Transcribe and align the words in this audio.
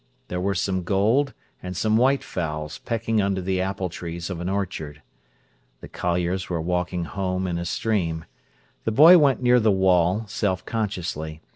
There 0.29 0.41
were 0.41 0.55
some 0.55 0.81
gold 0.81 1.35
and 1.61 1.77
some 1.77 1.95
white 1.95 2.23
fowls 2.23 2.79
pecking 2.79 3.21
under 3.21 3.39
the 3.39 3.61
apple 3.61 3.87
trees 3.87 4.31
of 4.31 4.39
an 4.41 4.49
orchard. 4.49 5.03
The 5.79 5.87
colliers 5.87 6.49
were 6.49 6.59
walking 6.59 7.03
home 7.03 7.45
in 7.45 7.59
a 7.59 7.65
stream. 7.65 8.25
The 8.83 8.91
boy 8.91 9.19
went 9.19 9.43
near 9.43 9.59
the 9.59 9.69
wall, 9.71 10.25
self 10.25 10.65
consciously. 10.65 11.41